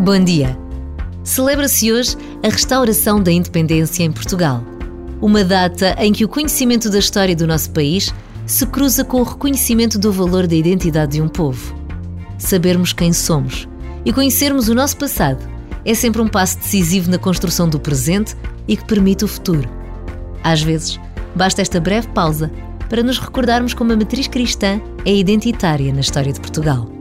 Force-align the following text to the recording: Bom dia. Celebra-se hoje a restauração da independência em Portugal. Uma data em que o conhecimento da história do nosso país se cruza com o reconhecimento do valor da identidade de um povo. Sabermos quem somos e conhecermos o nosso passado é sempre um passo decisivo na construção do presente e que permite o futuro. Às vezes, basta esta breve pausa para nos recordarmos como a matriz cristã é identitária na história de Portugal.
Bom 0.00 0.18
dia. 0.24 0.58
Celebra-se 1.22 1.92
hoje 1.92 2.16
a 2.42 2.48
restauração 2.48 3.22
da 3.22 3.30
independência 3.30 4.02
em 4.02 4.10
Portugal. 4.10 4.64
Uma 5.20 5.44
data 5.44 5.94
em 5.98 6.10
que 6.10 6.24
o 6.24 6.28
conhecimento 6.28 6.88
da 6.88 6.98
história 6.98 7.36
do 7.36 7.46
nosso 7.46 7.70
país 7.70 8.10
se 8.46 8.64
cruza 8.64 9.04
com 9.04 9.20
o 9.20 9.24
reconhecimento 9.24 9.98
do 9.98 10.10
valor 10.10 10.46
da 10.46 10.54
identidade 10.54 11.12
de 11.12 11.20
um 11.20 11.28
povo. 11.28 11.74
Sabermos 12.38 12.94
quem 12.94 13.12
somos 13.12 13.68
e 14.02 14.10
conhecermos 14.10 14.70
o 14.70 14.74
nosso 14.74 14.96
passado 14.96 15.46
é 15.84 15.92
sempre 15.92 16.22
um 16.22 16.28
passo 16.28 16.56
decisivo 16.56 17.10
na 17.10 17.18
construção 17.18 17.68
do 17.68 17.78
presente 17.78 18.34
e 18.66 18.78
que 18.78 18.86
permite 18.86 19.26
o 19.26 19.28
futuro. 19.28 19.68
Às 20.42 20.62
vezes, 20.62 20.98
basta 21.36 21.60
esta 21.60 21.78
breve 21.78 22.08
pausa 22.08 22.50
para 22.88 23.02
nos 23.02 23.18
recordarmos 23.18 23.74
como 23.74 23.92
a 23.92 23.96
matriz 23.96 24.28
cristã 24.28 24.80
é 25.04 25.14
identitária 25.14 25.92
na 25.92 26.00
história 26.00 26.32
de 26.32 26.40
Portugal. 26.40 26.99